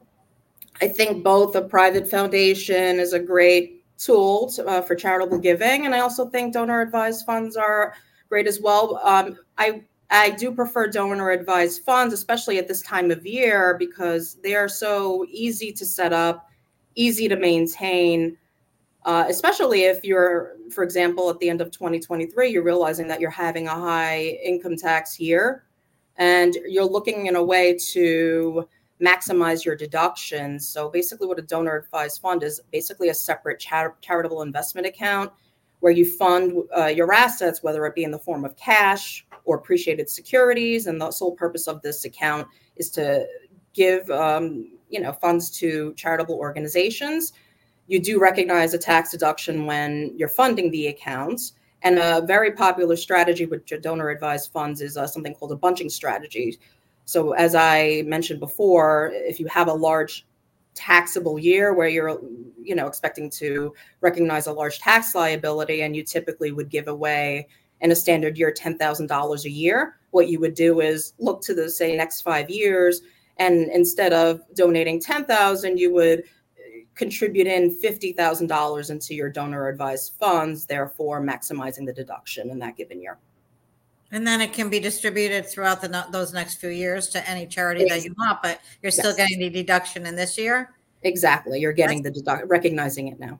I 0.82 0.88
think 0.88 1.24
both 1.24 1.56
a 1.56 1.62
private 1.62 2.10
foundation 2.10 3.00
is 3.00 3.12
a 3.12 3.18
great 3.18 3.84
tool 3.98 4.50
to, 4.50 4.66
uh, 4.66 4.82
for 4.82 4.94
charitable 4.94 5.38
giving, 5.38 5.86
and 5.86 5.94
I 5.94 6.00
also 6.00 6.28
think 6.28 6.54
donor 6.54 6.80
advised 6.80 7.24
funds 7.24 7.56
are 7.56 7.94
great 8.28 8.46
as 8.46 8.60
well. 8.60 9.00
Um, 9.02 9.38
I 9.58 9.82
I 10.10 10.30
do 10.30 10.52
prefer 10.52 10.88
donor 10.88 11.30
advised 11.30 11.84
funds, 11.84 12.12
especially 12.12 12.58
at 12.58 12.66
this 12.66 12.82
time 12.82 13.12
of 13.12 13.24
year, 13.24 13.76
because 13.78 14.34
they 14.42 14.56
are 14.56 14.68
so 14.68 15.24
easy 15.28 15.72
to 15.72 15.86
set 15.86 16.12
up, 16.12 16.49
easy 16.94 17.28
to 17.28 17.36
maintain. 17.36 18.36
Uh, 19.04 19.24
especially 19.28 19.84
if 19.84 20.04
you're, 20.04 20.56
for 20.70 20.84
example, 20.84 21.30
at 21.30 21.38
the 21.38 21.48
end 21.48 21.62
of 21.62 21.70
2023, 21.70 22.50
you're 22.50 22.62
realizing 22.62 23.08
that 23.08 23.18
you're 23.18 23.30
having 23.30 23.66
a 23.66 23.74
high 23.74 24.38
income 24.44 24.76
tax 24.76 25.18
year 25.18 25.64
and 26.16 26.58
you're 26.66 26.84
looking 26.84 27.26
in 27.26 27.36
a 27.36 27.42
way 27.42 27.78
to 27.92 28.68
maximize 29.02 29.64
your 29.64 29.74
deductions. 29.74 30.68
So 30.68 30.90
basically, 30.90 31.26
what 31.26 31.38
a 31.38 31.42
donor 31.42 31.76
advised 31.76 32.20
fund 32.20 32.42
is 32.42 32.60
basically 32.70 33.08
a 33.08 33.14
separate 33.14 33.58
char- 33.58 33.96
charitable 34.02 34.42
investment 34.42 34.86
account 34.86 35.32
where 35.80 35.92
you 35.92 36.04
fund 36.04 36.52
uh, 36.76 36.86
your 36.86 37.12
assets, 37.12 37.62
whether 37.62 37.86
it 37.86 37.94
be 37.94 38.04
in 38.04 38.10
the 38.10 38.18
form 38.18 38.44
of 38.44 38.54
cash 38.56 39.26
or 39.44 39.56
appreciated 39.56 40.10
securities. 40.10 40.86
And 40.86 41.00
the 41.00 41.10
sole 41.10 41.32
purpose 41.32 41.66
of 41.66 41.80
this 41.80 42.04
account 42.04 42.46
is 42.76 42.90
to 42.90 43.26
give 43.72 44.10
um, 44.10 44.72
you 44.90 45.00
know 45.00 45.12
funds 45.12 45.50
to 45.58 45.94
charitable 45.94 46.34
organizations. 46.34 47.32
You 47.86 48.00
do 48.00 48.20
recognize 48.20 48.74
a 48.74 48.78
tax 48.78 49.10
deduction 49.10 49.66
when 49.66 50.12
you're 50.16 50.28
funding 50.28 50.70
the 50.70 50.88
accounts. 50.88 51.54
And 51.82 51.98
a 51.98 52.20
very 52.26 52.52
popular 52.52 52.94
strategy 52.94 53.46
with 53.46 53.64
donor 53.80 54.10
advised 54.10 54.52
funds 54.52 54.82
is 54.82 54.98
uh, 54.98 55.06
something 55.06 55.34
called 55.34 55.52
a 55.52 55.56
bunching 55.56 55.88
strategy. 55.88 56.58
So, 57.06 57.32
as 57.32 57.54
I 57.54 58.02
mentioned 58.06 58.38
before, 58.38 59.10
if 59.14 59.40
you 59.40 59.46
have 59.46 59.68
a 59.68 59.72
large 59.72 60.26
taxable 60.74 61.38
year 61.38 61.74
where 61.74 61.88
you're 61.88 62.20
you 62.62 62.74
know 62.74 62.86
expecting 62.86 63.28
to 63.28 63.74
recognize 64.00 64.46
a 64.46 64.52
large 64.52 64.78
tax 64.78 65.14
liability 65.14 65.82
and 65.82 65.96
you 65.96 66.04
typically 66.04 66.52
would 66.52 66.70
give 66.70 66.86
away 66.86 67.46
in 67.80 67.90
a 67.90 67.96
standard 67.96 68.38
year 68.38 68.54
$10,000 68.56 69.44
a 69.44 69.50
year 69.50 69.96
what 70.10 70.28
you 70.28 70.38
would 70.38 70.54
do 70.54 70.80
is 70.80 71.12
look 71.18 71.42
to 71.42 71.54
the 71.54 71.68
say 71.68 71.96
next 71.96 72.20
5 72.20 72.48
years 72.48 73.02
and 73.38 73.70
instead 73.70 74.12
of 74.12 74.40
donating 74.54 75.00
10,000 75.00 75.78
you 75.78 75.92
would 75.92 76.24
contribute 76.94 77.46
in 77.46 77.74
$50,000 77.80 78.90
into 78.90 79.14
your 79.14 79.30
donor 79.30 79.68
advised 79.68 80.12
funds, 80.20 80.66
therefore 80.66 81.20
maximizing 81.22 81.86
the 81.86 81.94
deduction 81.94 82.50
in 82.50 82.58
that 82.58 82.76
given 82.76 83.00
year. 83.00 83.18
And 84.12 84.26
then 84.26 84.40
it 84.40 84.52
can 84.52 84.68
be 84.68 84.80
distributed 84.80 85.46
throughout 85.46 85.80
the 85.80 86.06
those 86.10 86.34
next 86.34 86.56
few 86.56 86.70
years 86.70 87.08
to 87.10 87.26
any 87.30 87.46
charity 87.46 87.86
that 87.88 88.04
you 88.04 88.14
want, 88.18 88.42
but 88.42 88.60
you're 88.82 88.90
still 88.90 89.16
yes. 89.16 89.16
getting 89.16 89.38
the 89.38 89.48
deduction 89.48 90.04
in 90.04 90.16
this 90.16 90.36
year. 90.36 90.74
Exactly, 91.02 91.60
you're 91.60 91.72
getting 91.72 92.02
that's, 92.02 92.20
the 92.20 92.42
recognizing 92.46 93.08
it 93.08 93.20
now. 93.20 93.38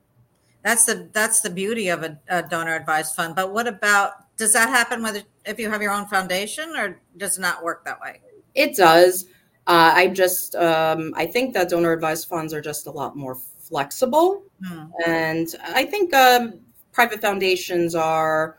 That's 0.63 0.85
the 0.85 1.11
that's 1.13 1.41
the 1.41 1.51
beauty 1.51 1.89
of 1.89 2.05
a, 2.05 2.19
a 2.29 2.43
donor 2.43 2.77
advised 2.77 3.17
fund. 3.17 3.35
But 3.35 3.53
what 3.53 3.67
about 3.67 4.37
does 4.37 4.53
that 4.53 4.69
happen 4.69 5.03
whether 5.03 5.23
if 5.45 5.59
you 5.59 5.69
have 5.69 5.83
your 5.83 5.93
own 5.93 6.07
foundation, 6.07 6.73
or 6.77 7.01
does 7.17 7.37
it 7.37 7.41
not 7.41 7.65
work 7.65 7.85
that 7.85 8.01
way? 8.01 8.21
It 8.55 8.77
does. 8.77 9.27
Uh, 9.67 9.93
I 9.95 10.09
just 10.09 10.55
um, 10.57 11.13
I 11.17 11.27
think 11.27 11.55
that 11.55 11.69
donor 11.69 11.93
advised 11.93 12.29
funds 12.29 12.53
are 12.53 12.61
just 12.61 12.87
a 12.87 12.91
lot 12.91 13.17
more 13.17 13.37
flexible. 13.59 14.43
Mm. 14.69 14.91
And 15.07 15.55
I 15.63 15.85
think 15.85 16.13
um, 16.13 16.61
private 16.93 17.21
foundations 17.21 17.95
are, 17.95 18.59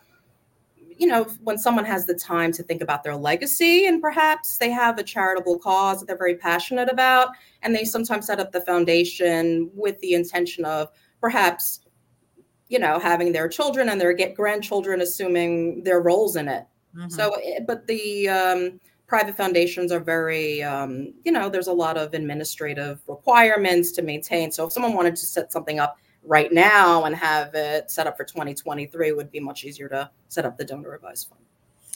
you 0.97 1.07
know, 1.07 1.23
when 1.43 1.57
someone 1.57 1.83
has 1.83 2.05
the 2.05 2.13
time 2.13 2.51
to 2.53 2.63
think 2.63 2.81
about 2.81 3.03
their 3.03 3.15
legacy 3.15 3.87
and 3.87 4.01
perhaps 4.01 4.57
they 4.57 4.69
have 4.69 4.99
a 4.99 5.03
charitable 5.03 5.59
cause 5.59 5.99
that 5.99 6.05
they're 6.05 6.17
very 6.17 6.35
passionate 6.35 6.89
about, 6.89 7.29
and 7.63 7.75
they 7.75 7.83
sometimes 7.83 8.27
set 8.27 8.39
up 8.39 8.51
the 8.51 8.61
foundation 8.61 9.69
with 9.73 9.99
the 9.99 10.13
intention 10.13 10.63
of 10.63 10.89
perhaps, 11.19 11.81
you 12.69 12.79
know, 12.79 12.99
having 12.99 13.33
their 13.33 13.49
children 13.49 13.89
and 13.89 13.99
their 13.99 14.15
grandchildren 14.35 15.01
assuming 15.01 15.83
their 15.83 16.01
roles 16.01 16.35
in 16.35 16.47
it. 16.47 16.65
Mm-hmm. 16.95 17.09
So, 17.09 17.31
eh, 17.43 17.59
but 17.67 17.85
the, 17.87 18.29
um, 18.29 18.79
private 19.11 19.35
foundations 19.35 19.91
are 19.91 19.99
very, 19.99 20.63
um, 20.63 21.13
you 21.25 21.33
know, 21.33 21.49
there's 21.49 21.67
a 21.67 21.73
lot 21.73 21.97
of 21.97 22.13
administrative 22.13 23.01
requirements 23.07 23.91
to 23.91 24.01
maintain. 24.01 24.49
So 24.49 24.65
if 24.65 24.71
someone 24.71 24.93
wanted 24.93 25.17
to 25.17 25.25
set 25.25 25.51
something 25.51 25.81
up 25.81 25.97
right 26.23 26.49
now 26.53 27.03
and 27.03 27.13
have 27.13 27.53
it 27.53 27.91
set 27.91 28.07
up 28.07 28.15
for 28.15 28.23
2023, 28.23 29.09
it 29.09 29.17
would 29.17 29.29
be 29.29 29.41
much 29.41 29.65
easier 29.65 29.89
to 29.89 30.09
set 30.29 30.45
up 30.45 30.57
the 30.57 30.63
donor 30.63 30.93
advised 30.93 31.27
fund. 31.27 31.41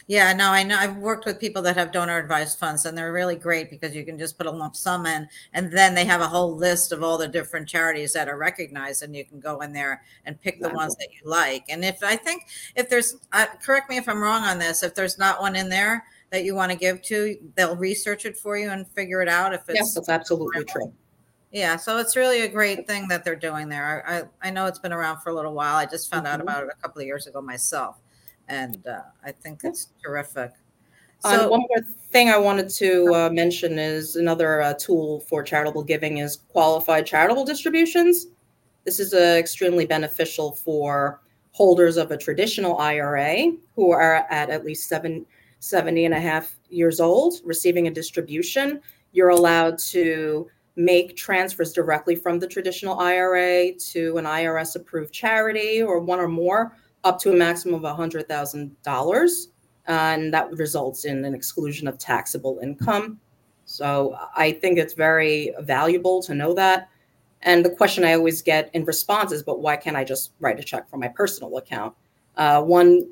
Yeah, 0.07 0.33
no, 0.33 0.49
I 0.49 0.63
know. 0.63 0.77
I've 0.77 0.97
worked 0.97 1.25
with 1.25 1.39
people 1.39 1.61
that 1.61 1.77
have 1.77 1.93
donor 1.93 2.17
advised 2.17 2.59
funds, 2.59 2.85
and 2.85 2.97
they're 2.97 3.13
really 3.13 3.37
great 3.37 3.69
because 3.69 3.95
you 3.95 4.03
can 4.03 4.19
just 4.19 4.37
put 4.37 4.45
a 4.45 4.51
lump 4.51 4.75
sum 4.75 5.05
in, 5.05 5.25
and 5.53 5.71
then 5.71 5.95
they 5.95 6.03
have 6.03 6.19
a 6.19 6.27
whole 6.27 6.53
list 6.53 6.91
of 6.91 7.01
all 7.01 7.17
the 7.17 7.29
different 7.29 7.69
charities 7.69 8.11
that 8.11 8.27
are 8.27 8.37
recognized, 8.37 9.03
and 9.03 9.15
you 9.15 9.23
can 9.23 9.39
go 9.39 9.61
in 9.61 9.71
there 9.71 10.03
and 10.25 10.39
pick 10.41 10.61
the 10.61 10.69
ones 10.69 10.97
that 10.97 11.07
you 11.13 11.27
like. 11.27 11.63
And 11.69 11.85
if 11.85 12.03
I 12.03 12.17
think 12.17 12.43
if 12.75 12.89
there's, 12.89 13.15
uh, 13.31 13.45
correct 13.63 13.89
me 13.89 13.95
if 13.95 14.09
I'm 14.09 14.21
wrong 14.21 14.43
on 14.43 14.59
this, 14.59 14.83
if 14.83 14.93
there's 14.93 15.17
not 15.17 15.39
one 15.39 15.55
in 15.55 15.69
there, 15.69 16.03
that 16.35 16.43
you 16.43 16.53
want 16.53 16.69
to 16.69 16.77
give 16.77 17.01
to, 17.01 17.37
they'll 17.55 17.77
research 17.77 18.25
it 18.25 18.37
for 18.37 18.57
you 18.57 18.69
and 18.69 18.85
figure 18.89 19.21
it 19.21 19.29
out 19.29 19.53
if 19.53 19.61
it's 19.69 19.79
yes, 19.79 19.93
that's 19.93 20.09
absolutely 20.09 20.65
true. 20.65 20.93
Yeah, 21.53 21.77
so 21.77 21.97
it's 21.97 22.17
really 22.17 22.41
a 22.41 22.49
great 22.49 22.85
thing 22.87 23.07
that 23.07 23.23
they're 23.23 23.37
doing 23.37 23.69
there. 23.69 24.03
I, 24.05 24.17
I, 24.17 24.23
I 24.41 24.51
know 24.51 24.65
it's 24.65 24.79
been 24.79 24.91
around 24.91 25.21
for 25.21 25.29
a 25.29 25.33
little 25.33 25.53
while. 25.53 25.77
I 25.77 25.85
just 25.85 26.11
found 26.11 26.25
mm-hmm. 26.25 26.33
out 26.33 26.41
about 26.41 26.63
it 26.63 26.69
a 26.77 26.81
couple 26.81 26.99
of 26.99 27.07
years 27.07 27.25
ago 27.25 27.41
myself, 27.41 28.01
and 28.49 28.85
uh, 28.85 28.99
I 29.23 29.31
think 29.31 29.61
it's 29.63 29.93
terrific. 30.03 30.51
Um, 31.23 31.31
so, 31.31 31.43
um, 31.45 31.49
one 31.51 31.59
more 31.61 31.85
thing 32.11 32.29
I 32.29 32.37
wanted 32.37 32.67
to 32.71 33.15
uh, 33.15 33.29
mention 33.29 33.79
is 33.79 34.17
another 34.17 34.61
uh, 34.61 34.73
tool 34.73 35.21
for 35.21 35.41
charitable 35.41 35.83
giving 35.83 36.17
is 36.17 36.35
qualified 36.49 37.05
charitable 37.05 37.45
distributions. 37.45 38.27
This 38.83 38.99
is 38.99 39.13
uh, 39.13 39.37
extremely 39.39 39.85
beneficial 39.85 40.51
for 40.51 41.21
holders 41.53 41.95
of 41.95 42.11
a 42.11 42.17
traditional 42.17 42.77
IRA 42.79 43.53
who 43.77 43.91
are 43.91 44.27
at 44.29 44.49
at 44.49 44.65
least 44.65 44.89
seven 44.89 45.25
70 45.65 46.05
and 46.05 46.13
a 46.13 46.19
half 46.19 46.57
years 46.69 46.99
old, 46.99 47.35
receiving 47.43 47.87
a 47.87 47.91
distribution, 47.91 48.81
you're 49.11 49.29
allowed 49.29 49.79
to 49.79 50.47
make 50.75 51.15
transfers 51.15 51.73
directly 51.73 52.15
from 52.15 52.39
the 52.39 52.47
traditional 52.47 52.99
IRA 52.99 53.73
to 53.73 54.17
an 54.17 54.25
IRS 54.25 54.75
approved 54.75 55.13
charity 55.13 55.81
or 55.81 55.99
one 55.99 56.19
or 56.19 56.27
more 56.27 56.75
up 57.03 57.19
to 57.19 57.31
a 57.31 57.35
maximum 57.35 57.83
of 57.83 57.97
$100,000. 57.97 59.47
And 59.87 60.33
that 60.33 60.51
results 60.51 61.05
in 61.05 61.23
an 61.23 61.33
exclusion 61.33 61.87
of 61.87 61.97
taxable 61.97 62.59
income. 62.61 63.19
So 63.65 64.17
I 64.35 64.51
think 64.51 64.77
it's 64.77 64.93
very 64.93 65.53
valuable 65.61 66.21
to 66.23 66.33
know 66.33 66.53
that. 66.53 66.89
And 67.41 67.63
the 67.63 67.69
question 67.69 68.03
I 68.03 68.13
always 68.13 68.41
get 68.41 68.69
in 68.73 68.85
response 68.85 69.31
is, 69.31 69.43
but 69.43 69.59
why 69.59 69.77
can't 69.77 69.95
I 69.95 70.03
just 70.03 70.31
write 70.39 70.59
a 70.59 70.63
check 70.63 70.89
from 70.89 70.99
my 70.99 71.07
personal 71.07 71.57
account? 71.57 71.95
Uh, 72.37 72.61
one 72.61 73.07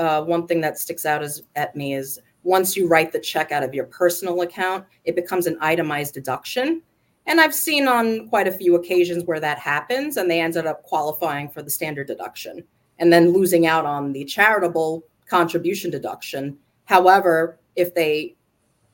uh, 0.00 0.22
one 0.22 0.46
thing 0.46 0.62
that 0.62 0.78
sticks 0.78 1.04
out 1.04 1.22
is, 1.22 1.42
at 1.56 1.76
me 1.76 1.94
is 1.94 2.18
once 2.42 2.74
you 2.74 2.88
write 2.88 3.12
the 3.12 3.20
check 3.20 3.52
out 3.52 3.62
of 3.62 3.74
your 3.74 3.84
personal 3.84 4.40
account, 4.40 4.84
it 5.04 5.14
becomes 5.14 5.46
an 5.46 5.58
itemized 5.60 6.14
deduction. 6.14 6.82
And 7.26 7.38
I've 7.38 7.54
seen 7.54 7.86
on 7.86 8.28
quite 8.30 8.48
a 8.48 8.52
few 8.52 8.76
occasions 8.76 9.24
where 9.24 9.40
that 9.40 9.58
happens, 9.58 10.16
and 10.16 10.28
they 10.28 10.40
ended 10.40 10.66
up 10.66 10.82
qualifying 10.84 11.50
for 11.50 11.62
the 11.62 11.70
standard 11.70 12.06
deduction 12.06 12.64
and 12.98 13.12
then 13.12 13.32
losing 13.32 13.66
out 13.66 13.84
on 13.84 14.12
the 14.12 14.24
charitable 14.24 15.04
contribution 15.28 15.90
deduction. 15.90 16.56
However, 16.86 17.58
if 17.76 17.94
they 17.94 18.36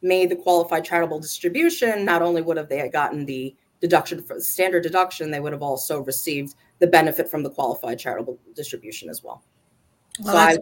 made 0.03 0.29
the 0.29 0.37
qualified 0.37 0.85
charitable 0.85 1.21
distribution, 1.21 2.05
not 2.05 2.21
only 2.21 2.43
would 2.43 2.57
have 2.57 2.69
they 2.69 2.89
gotten 2.89 3.25
the 3.25 3.55
deduction 3.81 4.23
for 4.23 4.35
the 4.35 4.43
standard 4.43 4.83
deduction, 4.83 5.31
they 5.31 5.41
would 5.41 5.53
have 5.53 5.63
also 5.63 6.01
received 6.01 6.57
the 6.81 6.87
benefit 6.87 7.29
from 7.29 7.45
the 7.45 7.51
qualified 7.51 7.99
charitable 7.99 8.39
distribution 8.55 9.09
as 9.09 9.23
well. 9.23 9.43
well 10.21 10.35
so 10.35 10.39
I, 10.39 10.59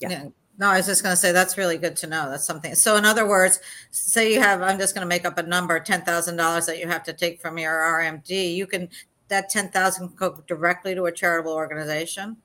yeah. 0.00 0.10
yeah. 0.10 0.28
No, 0.56 0.68
I 0.68 0.76
was 0.76 0.86
just 0.86 1.02
going 1.02 1.12
to 1.12 1.16
say 1.16 1.32
that's 1.32 1.58
really 1.58 1.78
good 1.78 1.96
to 1.96 2.06
know. 2.06 2.30
That's 2.30 2.46
something. 2.46 2.76
So, 2.76 2.96
in 2.96 3.04
other 3.04 3.26
words, 3.26 3.58
say 3.90 4.32
you 4.32 4.40
have, 4.40 4.62
I'm 4.62 4.78
just 4.78 4.94
going 4.94 5.04
to 5.04 5.08
make 5.08 5.24
up 5.24 5.36
a 5.36 5.42
number, 5.42 5.80
ten 5.80 6.02
thousand 6.02 6.36
dollars 6.36 6.66
that 6.66 6.78
you 6.78 6.86
have 6.86 7.02
to 7.04 7.12
take 7.12 7.40
from 7.40 7.58
your 7.58 7.72
RMD. 7.72 8.54
You 8.54 8.66
can 8.66 8.88
that 9.28 9.48
ten 9.48 9.68
thousand 9.70 10.14
go 10.16 10.40
directly 10.46 10.94
to 10.94 11.06
a 11.06 11.12
charitable 11.12 11.52
organization. 11.52 12.36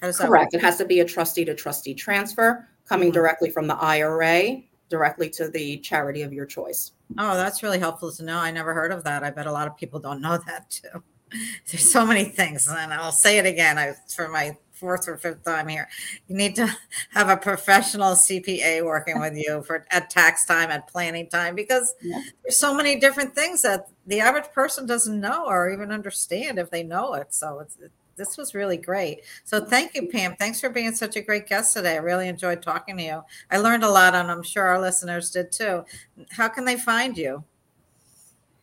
Correct. 0.00 0.30
Work? 0.30 0.48
It 0.54 0.62
has 0.62 0.78
to 0.78 0.84
be 0.84 1.00
a 1.00 1.04
trustee 1.04 1.44
to 1.44 1.54
trustee 1.54 1.94
transfer 1.94 2.68
coming 2.88 3.08
mm-hmm. 3.08 3.14
directly 3.14 3.50
from 3.50 3.66
the 3.66 3.76
IRA 3.76 4.62
directly 4.88 5.30
to 5.30 5.48
the 5.48 5.78
charity 5.78 6.22
of 6.22 6.32
your 6.32 6.44
choice. 6.44 6.92
Oh, 7.18 7.34
that's 7.34 7.62
really 7.62 7.78
helpful 7.78 8.12
to 8.12 8.22
know. 8.22 8.36
I 8.36 8.50
never 8.50 8.74
heard 8.74 8.92
of 8.92 9.04
that. 9.04 9.24
I 9.24 9.30
bet 9.30 9.46
a 9.46 9.52
lot 9.52 9.66
of 9.66 9.76
people 9.76 9.98
don't 9.98 10.20
know 10.20 10.38
that 10.46 10.70
too. 10.70 11.02
There's 11.70 11.90
so 11.90 12.04
many 12.04 12.24
things, 12.24 12.68
and 12.68 12.92
I'll 12.92 13.10
say 13.10 13.38
it 13.38 13.46
again 13.46 13.78
I, 13.78 13.94
for 14.14 14.28
my 14.28 14.56
fourth 14.82 15.06
or 15.06 15.16
fifth 15.16 15.44
time 15.44 15.68
here. 15.68 15.88
You 16.26 16.36
need 16.36 16.56
to 16.56 16.66
have 17.10 17.28
a 17.28 17.36
professional 17.36 18.14
CPA 18.14 18.84
working 18.84 19.20
with 19.20 19.36
you 19.36 19.62
for 19.62 19.86
at 19.92 20.10
tax 20.10 20.44
time, 20.44 20.70
at 20.70 20.88
planning 20.88 21.28
time, 21.28 21.54
because 21.54 21.94
yeah. 22.02 22.20
there's 22.42 22.56
so 22.56 22.74
many 22.74 22.98
different 22.98 23.32
things 23.32 23.62
that 23.62 23.88
the 24.08 24.18
average 24.18 24.50
person 24.52 24.84
doesn't 24.84 25.20
know 25.20 25.46
or 25.46 25.70
even 25.70 25.92
understand 25.92 26.58
if 26.58 26.68
they 26.68 26.82
know 26.82 27.14
it. 27.14 27.32
So 27.32 27.60
it's 27.60 27.78
this 28.16 28.36
was 28.36 28.54
really 28.54 28.76
great. 28.76 29.20
So 29.44 29.64
thank 29.64 29.94
you, 29.94 30.08
Pam. 30.08 30.34
Thanks 30.36 30.60
for 30.60 30.68
being 30.68 30.94
such 30.94 31.16
a 31.16 31.22
great 31.22 31.46
guest 31.46 31.74
today. 31.74 31.94
I 31.94 31.98
really 31.98 32.28
enjoyed 32.28 32.60
talking 32.60 32.96
to 32.96 33.02
you. 33.02 33.22
I 33.50 33.58
learned 33.58 33.84
a 33.84 33.90
lot, 33.90 34.14
and 34.14 34.30
I'm 34.30 34.42
sure 34.42 34.64
our 34.64 34.80
listeners 34.80 35.30
did 35.30 35.52
too. 35.52 35.84
How 36.30 36.48
can 36.48 36.64
they 36.64 36.76
find 36.76 37.16
you? 37.16 37.44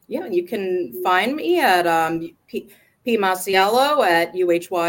Yeah, 0.07 0.27
you 0.27 0.45
can 0.45 1.01
find 1.01 1.35
me 1.35 1.61
at 1.61 1.87
um, 1.87 2.35
P- 2.47 2.69
P. 3.09 3.17
Mosiello 3.17 4.05
at 4.07 4.35
uhy-us.com. 4.35 4.87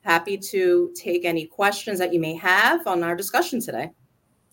Happy 0.00 0.36
to 0.36 0.92
take 0.96 1.24
any 1.24 1.46
questions 1.46 2.00
that 2.00 2.12
you 2.12 2.18
may 2.18 2.34
have 2.34 2.84
on 2.88 3.04
our 3.04 3.14
discussion 3.14 3.60
today. 3.60 3.92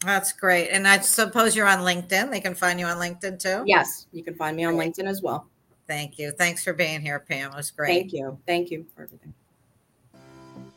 That's 0.05 0.33
great. 0.33 0.69
And 0.69 0.87
I 0.87 0.99
suppose 0.99 1.55
you're 1.55 1.65
on 1.65 1.79
LinkedIn. 1.79 2.29
They 2.29 2.41
can 2.41 2.53
find 2.53 2.79
you 2.79 2.85
on 2.85 2.97
LinkedIn 2.97 3.39
too? 3.39 3.63
Yes, 3.65 4.05
you 4.11 4.23
can 4.23 4.35
find 4.35 4.55
me 4.55 4.65
on 4.65 4.75
great. 4.75 4.93
LinkedIn 4.93 5.07
as 5.07 5.23
well. 5.23 5.47
Thank 5.87 6.19
you. 6.19 6.29
Thanks 6.29 6.63
for 6.63 6.73
being 6.73 7.01
here, 7.01 7.19
Pam. 7.19 7.51
It 7.51 7.57
was 7.57 7.71
great. 7.71 7.87
Thank 7.87 8.13
you. 8.13 8.37
Thank 8.45 8.69
you 8.69 8.85
for 8.95 9.01
everything. 9.05 9.33